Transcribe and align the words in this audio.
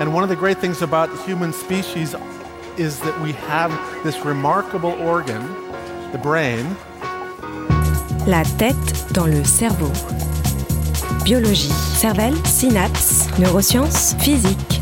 And 0.00 0.14
one 0.14 0.22
of 0.22 0.30
the 0.30 0.36
great 0.36 0.56
things 0.56 0.80
about 0.80 1.10
human 1.26 1.52
species 1.52 2.16
is 2.78 2.98
that 3.00 3.20
we 3.20 3.32
have 3.32 3.70
this 4.02 4.24
remarkable 4.24 4.92
organ, 4.92 5.42
the 6.10 6.16
brain. 6.16 6.64
La 8.26 8.42
tête 8.56 9.12
dans 9.12 9.26
le 9.26 9.44
cerveau. 9.44 9.92
Biologie, 11.22 11.68
cervelle, 11.68 12.34
synapses, 12.46 13.28
neurosciences, 13.38 14.14
physique. 14.20 14.80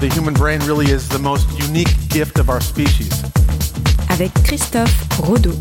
The 0.00 0.08
human 0.14 0.32
brain 0.32 0.60
really 0.60 0.86
is 0.90 1.06
the 1.06 1.18
most 1.18 1.46
unique 1.60 1.94
gift 2.08 2.38
of 2.38 2.48
our 2.48 2.62
species. 2.62 3.22
Avec 4.08 4.32
Christophe 4.44 5.06
Rodeau. 5.18 5.52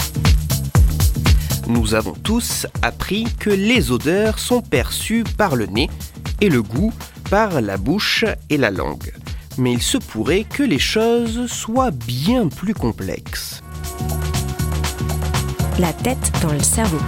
Nous 1.68 1.94
avons 1.94 2.14
tous 2.24 2.68
appris 2.84 3.26
que 3.38 3.50
les 3.50 3.92
odeurs 3.92 4.40
sont 4.40 4.62
perçues 4.62 5.26
par 5.38 5.58
le 5.58 5.66
nez 5.66 5.90
et 6.40 6.48
le 6.48 6.64
goût 6.64 6.94
par 7.30 7.62
la 7.62 7.78
bouche 7.78 8.26
et 8.50 8.58
la 8.58 8.72
langue. 8.72 9.12
Mais 9.58 9.74
il 9.74 9.82
se 9.82 9.98
pourrait 9.98 10.44
que 10.44 10.64
les 10.64 10.80
choses 10.80 11.48
soient 11.48 11.92
bien 11.92 12.48
plus 12.48 12.74
complexes. 12.74 13.62
La 15.80 15.94
tête 15.94 16.32
dans 16.42 16.54
le 16.54 16.62
cerveau. 16.62 17.00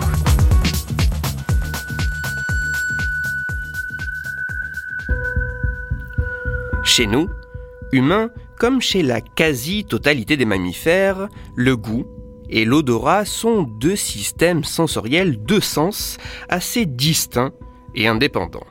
Chez 6.84 7.08
nous, 7.08 7.30
humains, 7.92 8.30
comme 8.58 8.81
chez 8.81 9.04
la 9.04 9.22
quasi-totalité 9.22 10.38
des 10.38 10.45
mammifères, 10.45 11.30
le 11.56 11.78
goût 11.78 12.06
et 12.50 12.66
l'odorat 12.66 13.26
sont 13.26 13.62
deux 13.62 13.95
systèmes 13.95 14.64
sensoriels, 14.64 15.38
deux 15.44 15.62
sens 15.62 16.17
assez 16.50 16.86
distincts 16.86 17.54
et 17.95 18.08
indépendants. 18.08 18.66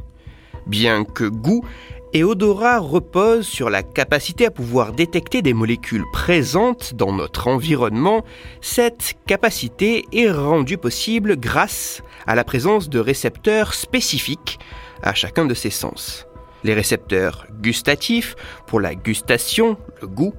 Bien 0.68 1.04
que 1.04 1.24
goût 1.24 1.64
et 2.12 2.24
odorat 2.24 2.78
reposent 2.78 3.46
sur 3.46 3.70
la 3.70 3.82
capacité 3.82 4.46
à 4.46 4.50
pouvoir 4.50 4.92
détecter 4.92 5.42
des 5.42 5.54
molécules 5.54 6.04
présentes 6.12 6.94
dans 6.94 7.12
notre 7.12 7.48
environnement, 7.48 8.24
cette 8.60 9.14
capacité 9.26 10.04
est 10.12 10.30
rendue 10.30 10.78
possible 10.78 11.38
grâce 11.38 12.02
à 12.26 12.34
la 12.34 12.44
présence 12.44 12.88
de 12.88 12.98
récepteurs 12.98 13.74
spécifiques 13.74 14.58
à 15.02 15.14
chacun 15.14 15.44
de 15.44 15.54
ces 15.54 15.70
sens. 15.70 16.26
Les 16.64 16.74
récepteurs 16.74 17.46
gustatifs 17.60 18.36
pour 18.66 18.80
la 18.80 18.94
gustation, 18.94 19.76
le 20.00 20.08
goût, 20.08 20.34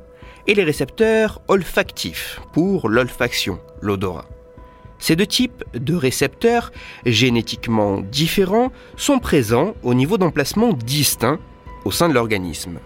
et 0.48 0.56
les 0.56 0.64
récepteurs 0.64 1.42
olfactifs 1.48 2.42
pour 2.54 2.90
l'olfaction, 2.90 3.60
l'odorat. 3.82 4.26
Ces 5.00 5.16
deux 5.16 5.26
types 5.26 5.64
de 5.74 5.96
récepteurs 5.96 6.72
génétiquement 7.06 8.02
différents 8.02 8.72
sont 8.98 9.20
présents 9.20 9.74
au 9.82 9.94
niveau 9.94 10.18
d'emplacement 10.18 10.74
distinct 10.74 11.40
au 11.86 11.92
sein 11.92 12.10
de 12.10 12.14
l'organisme. 12.14 12.80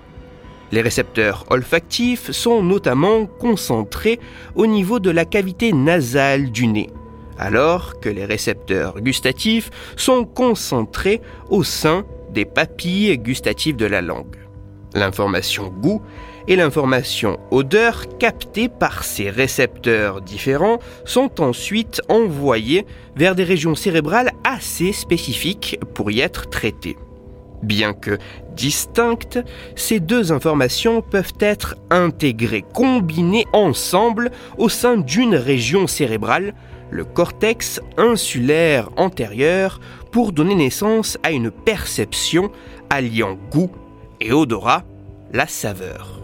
Les 0.71 0.81
récepteurs 0.81 1.45
olfactifs 1.49 2.31
sont 2.31 2.63
notamment 2.63 3.25
concentrés 3.25 4.19
au 4.55 4.67
niveau 4.67 4.99
de 4.99 5.09
la 5.09 5.25
cavité 5.25 5.73
nasale 5.73 6.51
du 6.51 6.67
nez, 6.67 6.89
alors 7.37 7.99
que 7.99 8.09
les 8.09 8.25
récepteurs 8.25 9.01
gustatifs 9.01 9.69
sont 9.95 10.25
concentrés 10.25 11.21
au 11.49 11.63
sein 11.63 12.05
des 12.31 12.45
papilles 12.45 13.17
gustatives 13.17 13.75
de 13.75 13.85
la 13.85 14.01
langue. 14.01 14.37
L'information 14.93 15.69
goût 15.69 16.01
et 16.47 16.55
l'information 16.55 17.39
odeur 17.51 18.17
captée 18.17 18.69
par 18.69 19.03
ces 19.03 19.29
récepteurs 19.29 20.21
différents 20.21 20.79
sont 21.05 21.41
ensuite 21.41 22.01
envoyées 22.09 22.85
vers 23.15 23.35
des 23.35 23.43
régions 23.43 23.75
cérébrales 23.75 24.31
assez 24.43 24.91
spécifiques 24.91 25.79
pour 25.93 26.11
y 26.11 26.19
être 26.19 26.49
traitées. 26.49 26.97
Bien 27.63 27.93
que 27.93 28.17
distinctes, 28.55 29.39
ces 29.75 30.01
deux 30.01 30.33
informations 30.33 31.01
peuvent 31.01 31.33
être 31.39 31.75
intégrées, 31.89 32.65
combinées 32.73 33.47
ensemble 33.53 34.31
au 34.57 34.67
sein 34.67 34.97
d'une 34.97 35.35
région 35.35 35.87
cérébrale, 35.87 36.53
le 36.91 37.05
cortex 37.05 37.79
insulaire 37.97 38.89
antérieur, 38.97 39.79
pour 40.11 40.33
donner 40.33 40.55
naissance 40.55 41.17
à 41.23 41.31
une 41.31 41.51
perception 41.51 42.51
alliant 42.89 43.37
goût 43.49 43.71
et 44.19 44.33
odorat, 44.33 44.83
la 45.31 45.47
saveur. 45.47 46.22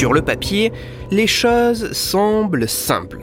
Sur 0.00 0.14
le 0.14 0.22
papier, 0.22 0.72
les 1.10 1.26
choses 1.26 1.92
semblent 1.92 2.66
simples. 2.66 3.20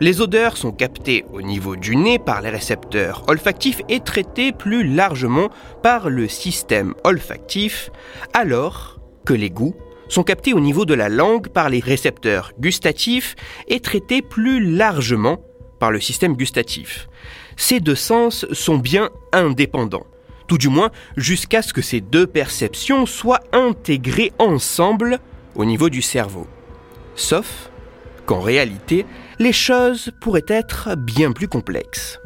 Les 0.00 0.22
odeurs 0.22 0.56
sont 0.56 0.72
captées 0.72 1.26
au 1.34 1.42
niveau 1.42 1.76
du 1.76 1.96
nez 1.96 2.18
par 2.18 2.40
les 2.40 2.48
récepteurs 2.48 3.24
olfactifs 3.28 3.82
et 3.90 4.00
traitées 4.00 4.52
plus 4.52 4.88
largement 4.88 5.50
par 5.82 6.08
le 6.08 6.26
système 6.26 6.94
olfactif, 7.04 7.90
alors 8.32 9.00
que 9.26 9.34
les 9.34 9.50
goûts 9.50 9.76
sont 10.08 10.22
captés 10.22 10.54
au 10.54 10.60
niveau 10.60 10.86
de 10.86 10.94
la 10.94 11.10
langue 11.10 11.48
par 11.48 11.68
les 11.68 11.80
récepteurs 11.80 12.52
gustatifs 12.58 13.36
et 13.68 13.80
traités 13.80 14.22
plus 14.22 14.64
largement 14.64 15.42
par 15.78 15.90
le 15.90 16.00
système 16.00 16.36
gustatif. 16.36 17.06
Ces 17.58 17.80
deux 17.80 17.96
sens 17.96 18.46
sont 18.50 18.78
bien 18.78 19.10
indépendants, 19.32 20.06
tout 20.48 20.56
du 20.56 20.70
moins 20.70 20.90
jusqu'à 21.18 21.60
ce 21.60 21.74
que 21.74 21.82
ces 21.82 22.00
deux 22.00 22.26
perceptions 22.26 23.04
soient 23.04 23.42
intégrées 23.52 24.32
ensemble 24.38 25.20
au 25.54 25.64
niveau 25.64 25.88
du 25.88 26.02
cerveau. 26.02 26.46
Sauf 27.14 27.70
qu'en 28.26 28.40
réalité, 28.40 29.06
les 29.38 29.52
choses 29.52 30.10
pourraient 30.20 30.44
être 30.48 30.96
bien 30.96 31.32
plus 31.32 31.48
complexes. 31.48 32.18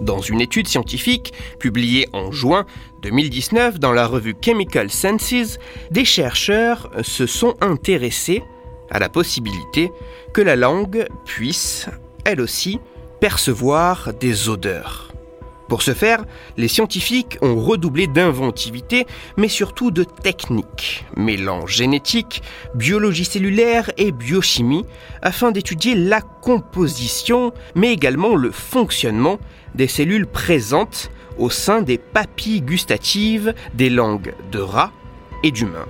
Dans 0.00 0.20
une 0.20 0.42
étude 0.42 0.68
scientifique 0.68 1.32
publiée 1.58 2.08
en 2.12 2.30
juin 2.30 2.66
2019 3.02 3.80
dans 3.80 3.92
la 3.92 4.06
revue 4.06 4.34
Chemical 4.38 4.90
Senses, 4.90 5.58
des 5.90 6.04
chercheurs 6.04 6.90
se 7.02 7.26
sont 7.26 7.54
intéressés 7.62 8.42
à 8.90 8.98
la 8.98 9.08
possibilité 9.08 9.90
que 10.34 10.42
la 10.42 10.56
langue 10.56 11.06
puisse, 11.24 11.88
elle 12.26 12.42
aussi, 12.42 12.80
percevoir 13.18 14.12
des 14.12 14.50
odeurs. 14.50 15.13
Pour 15.68 15.82
ce 15.82 15.94
faire, 15.94 16.24
les 16.56 16.68
scientifiques 16.68 17.38
ont 17.40 17.56
redoublé 17.56 18.06
d'inventivité, 18.06 19.06
mais 19.36 19.48
surtout 19.48 19.90
de 19.90 20.04
technique, 20.04 21.06
mêlant 21.16 21.66
génétique, 21.66 22.42
biologie 22.74 23.24
cellulaire 23.24 23.90
et 23.96 24.12
biochimie, 24.12 24.84
afin 25.22 25.52
d'étudier 25.52 25.94
la 25.94 26.20
composition, 26.20 27.52
mais 27.74 27.92
également 27.92 28.36
le 28.36 28.50
fonctionnement 28.50 29.38
des 29.74 29.88
cellules 29.88 30.26
présentes 30.26 31.10
au 31.38 31.50
sein 31.50 31.82
des 31.82 31.98
papilles 31.98 32.62
gustatives 32.62 33.54
des 33.72 33.90
langues 33.90 34.34
de 34.52 34.58
rats 34.58 34.92
et 35.42 35.50
d'humains. 35.50 35.86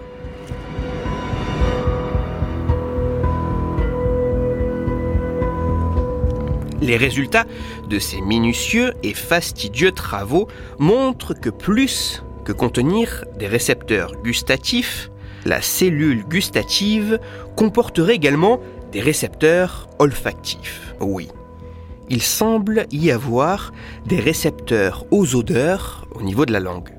Les 6.81 6.97
résultats 6.97 7.47
de 7.89 7.99
ces 7.99 8.21
minutieux 8.21 8.93
et 9.03 9.15
fastidieux 9.15 9.93
travaux 9.93 10.49
montrent 10.79 11.35
que 11.35 11.51
plus 11.51 12.23
que 12.45 12.53
contenir 12.53 13.25
des 13.39 13.47
récepteurs 13.47 14.13
gustatifs, 14.23 15.11
la 15.45 15.63
cellule 15.63 16.25
gustative 16.25 17.19
comporterait 17.57 18.15
également 18.15 18.61
des 18.93 19.01
récepteurs 19.01 19.89
olfactifs. 19.99 20.95
Oui. 21.01 21.29
Il 22.11 22.23
semble 22.23 22.87
y 22.91 23.11
avoir 23.11 23.73
des 24.07 24.21
récepteurs 24.21 25.07
aux 25.11 25.37
odeurs 25.37 26.07
au 26.15 26.23
niveau 26.23 26.45
de 26.45 26.53
la 26.53 26.61
langue. 26.61 26.91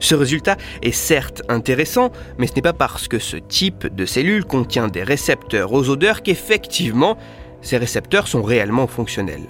Ce 0.00 0.14
résultat 0.14 0.58
est 0.82 0.92
certes 0.92 1.42
intéressant, 1.48 2.10
mais 2.38 2.46
ce 2.46 2.54
n'est 2.54 2.62
pas 2.62 2.74
parce 2.74 3.08
que 3.08 3.18
ce 3.18 3.38
type 3.38 3.86
de 3.86 4.04
cellule 4.04 4.44
contient 4.44 4.88
des 4.88 5.02
récepteurs 5.02 5.72
aux 5.72 5.88
odeurs 5.88 6.22
qu'effectivement 6.22 7.16
ces 7.64 7.78
récepteurs 7.78 8.28
sont 8.28 8.42
réellement 8.42 8.86
fonctionnels. 8.86 9.48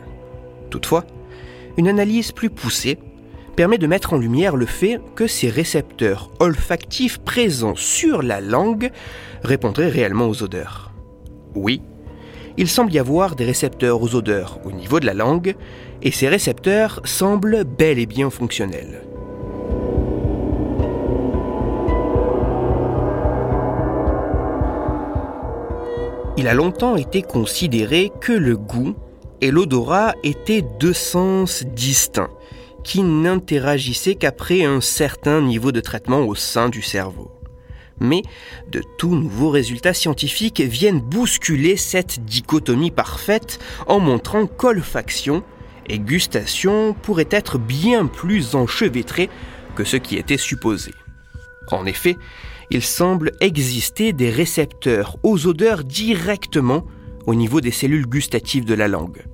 Toutefois, 0.70 1.04
une 1.76 1.88
analyse 1.88 2.32
plus 2.32 2.48
poussée 2.48 2.98
permet 3.56 3.78
de 3.78 3.86
mettre 3.86 4.14
en 4.14 4.18
lumière 4.18 4.56
le 4.56 4.66
fait 4.66 5.00
que 5.14 5.26
ces 5.26 5.50
récepteurs 5.50 6.30
olfactifs 6.40 7.18
présents 7.18 7.76
sur 7.76 8.22
la 8.22 8.40
langue 8.40 8.90
répondraient 9.42 9.88
réellement 9.88 10.28
aux 10.28 10.42
odeurs. 10.42 10.92
Oui, 11.54 11.82
il 12.56 12.68
semble 12.68 12.92
y 12.92 12.98
avoir 12.98 13.36
des 13.36 13.44
récepteurs 13.44 14.00
aux 14.00 14.14
odeurs 14.14 14.60
au 14.64 14.72
niveau 14.72 15.00
de 15.00 15.06
la 15.06 15.14
langue, 15.14 15.56
et 16.02 16.10
ces 16.10 16.28
récepteurs 16.28 17.00
semblent 17.04 17.64
bel 17.64 17.98
et 17.98 18.06
bien 18.06 18.30
fonctionnels. 18.30 19.02
Il 26.44 26.48
a 26.48 26.52
longtemps 26.52 26.96
été 26.96 27.22
considéré 27.22 28.12
que 28.20 28.32
le 28.32 28.58
goût 28.58 28.94
et 29.40 29.50
l'odorat 29.50 30.12
étaient 30.24 30.60
deux 30.78 30.92
sens 30.92 31.64
distincts, 31.64 32.28
qui 32.82 33.02
n'interagissaient 33.02 34.16
qu'après 34.16 34.62
un 34.62 34.82
certain 34.82 35.40
niveau 35.40 35.72
de 35.72 35.80
traitement 35.80 36.20
au 36.20 36.34
sein 36.34 36.68
du 36.68 36.82
cerveau. 36.82 37.30
Mais 37.98 38.20
de 38.70 38.82
tout 38.98 39.14
nouveaux 39.14 39.48
résultats 39.48 39.94
scientifiques 39.94 40.60
viennent 40.60 41.00
bousculer 41.00 41.78
cette 41.78 42.26
dichotomie 42.26 42.90
parfaite 42.90 43.58
en 43.86 43.98
montrant 43.98 44.46
qu'olfaction 44.46 45.42
et 45.86 45.98
gustation 45.98 46.92
pourraient 46.92 47.26
être 47.30 47.56
bien 47.56 48.04
plus 48.04 48.54
enchevêtrées 48.54 49.30
que 49.76 49.84
ce 49.84 49.96
qui 49.96 50.16
était 50.16 50.36
supposé. 50.36 50.92
En 51.70 51.86
effet, 51.86 52.16
il 52.70 52.82
semble 52.82 53.32
exister 53.40 54.12
des 54.12 54.30
récepteurs 54.30 55.16
aux 55.22 55.46
odeurs 55.46 55.84
directement 55.84 56.84
au 57.26 57.34
niveau 57.34 57.60
des 57.60 57.70
cellules 57.70 58.06
gustatives 58.06 58.64
de 58.64 58.74
la 58.74 58.88
langue. 58.88 59.24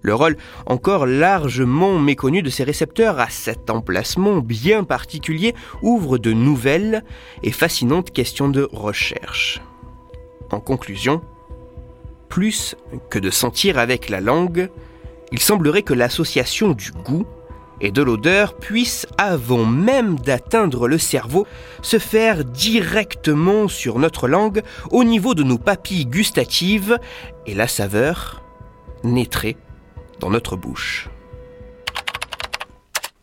Le 0.00 0.14
rôle 0.14 0.36
encore 0.66 1.06
largement 1.06 1.98
méconnu 1.98 2.42
de 2.42 2.50
ces 2.50 2.64
récepteurs 2.64 3.18
à 3.18 3.30
cet 3.30 3.68
emplacement 3.68 4.38
bien 4.38 4.84
particulier 4.84 5.54
ouvre 5.82 6.18
de 6.18 6.32
nouvelles 6.32 7.04
et 7.42 7.50
fascinantes 7.50 8.12
questions 8.12 8.48
de 8.48 8.68
recherche. 8.72 9.60
En 10.50 10.60
conclusion, 10.60 11.20
plus 12.28 12.76
que 13.10 13.18
de 13.18 13.30
sentir 13.30 13.78
avec 13.78 14.08
la 14.08 14.20
langue, 14.20 14.70
il 15.32 15.40
semblerait 15.40 15.82
que 15.82 15.94
l'association 15.94 16.70
du 16.70 16.92
goût 16.92 17.26
et 17.80 17.90
de 17.90 18.02
l'odeur 18.02 18.56
puisse, 18.56 19.06
avant 19.16 19.64
même 19.64 20.18
d'atteindre 20.18 20.88
le 20.88 20.98
cerveau, 20.98 21.46
se 21.82 21.98
faire 21.98 22.44
directement 22.44 23.68
sur 23.68 23.98
notre 23.98 24.28
langue 24.28 24.62
au 24.90 25.04
niveau 25.04 25.34
de 25.34 25.42
nos 25.42 25.58
papilles 25.58 26.06
gustatives 26.06 26.98
et 27.46 27.54
la 27.54 27.68
saveur 27.68 28.42
naîtrait 29.04 29.56
dans 30.20 30.30
notre 30.30 30.56
bouche. 30.56 31.08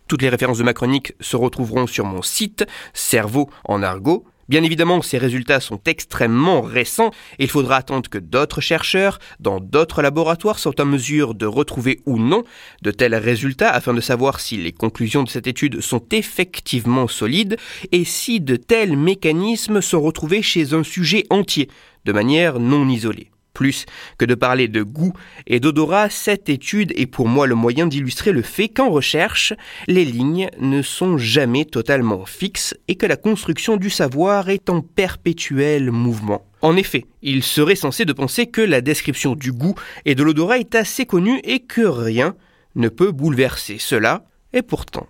Toutes 0.07 0.22
les 0.22 0.30
références 0.30 0.60
de 0.60 0.63
ma 0.63 0.74
chronique 0.74 1.13
se 1.19 1.36
retrouveront 1.36 1.88
sur 1.88 2.06
mon 2.06 2.22
site 2.22 2.66
Cerveau 2.94 3.50
en 3.63 3.81
argot 3.81 4.24
Bien 4.48 4.64
évidemment, 4.64 5.02
ces 5.02 5.18
résultats 5.18 5.60
sont 5.60 5.80
extrêmement 5.86 6.62
récents 6.62 7.10
et 7.40 7.46
il 7.46 7.50
faudra 7.50 7.78
attendre 7.78 8.10
que 8.10 8.20
d'autres 8.20 8.62
chercheurs 8.62 9.18
dans 9.40 9.60
d'autres 9.60 10.04
laboratoires 10.04 10.60
soient 10.60 10.80
en 10.80 10.86
mesure 10.86 11.34
de 11.34 11.48
retrouver 11.48 12.02
ou 12.06 12.20
non 12.20 12.44
de 12.84 12.92
tels 12.92 13.16
résultats 13.16 13.72
afin 13.72 13.94
de 13.94 14.02
savoir 14.02 14.40
si 14.40 14.58
les 14.58 14.72
conclusions 14.72 15.24
de 15.24 15.30
cette 15.30 15.48
étude 15.48 15.82
sont 15.82 16.04
effectivement 16.12 17.08
solides 17.08 17.58
et 17.92 18.06
si 18.06 18.40
de 18.40 18.56
tels 18.56 18.98
mécanismes 18.98 19.82
sont 19.82 20.02
retrouvés 20.02 20.44
chez 20.44 20.74
un 20.74 20.84
sujet 20.84 21.24
entier 21.32 21.68
de 22.06 22.12
manière 22.12 22.60
non 22.60 22.88
isolée. 22.88 23.32
Plus 23.56 23.86
que 24.19 24.25
de 24.25 24.36
parler 24.36 24.68
de 24.68 24.84
goût 24.84 25.13
et 25.48 25.60
d'odorat, 25.60 26.12
cette 26.12 26.50
étude 26.50 26.94
est 26.96 27.07
pour 27.07 27.28
moi 27.28 27.48
le 27.48 27.56
moyen 27.56 27.88
d'illustrer 27.88 28.34
le 28.34 28.44
fait 28.44 28.68
qu'en 28.68 28.90
recherche, 28.90 29.54
les 29.88 30.06
lignes 30.06 30.50
ne 30.60 30.84
sont 30.84 31.18
jamais 31.18 31.66
totalement 31.66 32.25
fixes 32.25 32.75
et 32.88 32.96
que 32.96 33.07
la 33.07 33.16
construction 33.16 33.78
du 33.78 33.90
savoir 33.90 34.50
est 34.50 34.69
en 34.69 34.81
perpétuel 34.81 35.90
mouvement. 35.90 36.46
En 36.62 36.75
effet, 36.75 37.06
il 37.22 37.44
serait 37.44 37.75
censé 37.75 38.06
de 38.06 38.13
penser 38.13 38.48
que 38.48 38.62
la 38.62 38.81
description 38.81 39.36
du 39.36 39.52
goût 39.52 39.75
et 40.04 40.16
de 40.16 40.24
l'odorat 40.24 40.60
est 40.60 40.75
assez 40.75 41.06
connue 41.06 41.40
et 41.44 41.60
que 41.60 41.81
rien 41.81 42.36
ne 42.75 42.90
peut 42.90 43.12
bouleverser 43.12 43.78
cela, 43.80 44.25
et 44.51 44.62
pourtant. 44.62 45.08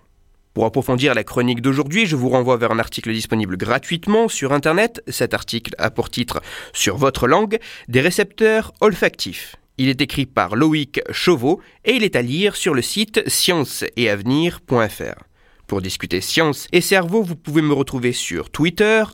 Pour 0.56 0.64
approfondir 0.64 1.12
la 1.12 1.22
chronique 1.22 1.60
d'aujourd'hui, 1.60 2.06
je 2.06 2.16
vous 2.16 2.30
renvoie 2.30 2.56
vers 2.56 2.72
un 2.72 2.78
article 2.78 3.12
disponible 3.12 3.58
gratuitement 3.58 4.26
sur 4.26 4.54
Internet. 4.54 5.02
Cet 5.06 5.34
article 5.34 5.74
a 5.76 5.90
pour 5.90 6.08
titre 6.08 6.40
Sur 6.72 6.96
votre 6.96 7.26
langue, 7.26 7.58
des 7.88 8.00
récepteurs 8.00 8.72
olfactifs. 8.80 9.56
Il 9.76 9.90
est 9.90 10.00
écrit 10.00 10.24
par 10.24 10.56
Loïc 10.56 11.02
Chauveau 11.10 11.60
et 11.84 11.92
il 11.92 12.04
est 12.04 12.16
à 12.16 12.22
lire 12.22 12.56
sur 12.56 12.72
le 12.72 12.80
site 12.80 13.28
scienceetavenir.fr. 13.28 15.24
Pour 15.66 15.82
discuter 15.82 16.22
science 16.22 16.68
et 16.72 16.80
cerveau, 16.80 17.22
vous 17.22 17.36
pouvez 17.36 17.60
me 17.60 17.74
retrouver 17.74 18.12
sur 18.12 18.48
Twitter, 18.48 19.04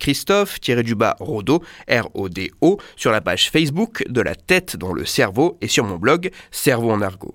Christophe-Rodo, 0.00 1.62
R-O-D-O, 1.86 2.80
sur 2.96 3.12
la 3.12 3.20
page 3.20 3.50
Facebook 3.50 4.04
de 4.08 4.22
la 4.22 4.34
tête 4.34 4.78
dans 4.78 4.94
le 4.94 5.04
cerveau 5.04 5.58
et 5.60 5.68
sur 5.68 5.84
mon 5.84 5.98
blog 5.98 6.30
Cerveau 6.50 6.90
en 6.92 7.02
argot. 7.02 7.34